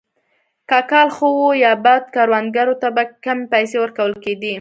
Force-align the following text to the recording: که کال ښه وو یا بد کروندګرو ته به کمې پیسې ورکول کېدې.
که 0.69 0.79
کال 0.91 1.07
ښه 1.15 1.27
وو 1.35 1.49
یا 1.63 1.73
بد 1.85 2.03
کروندګرو 2.15 2.75
ته 2.81 2.87
به 2.95 3.03
کمې 3.25 3.45
پیسې 3.53 3.75
ورکول 3.83 4.13
کېدې. 4.23 4.49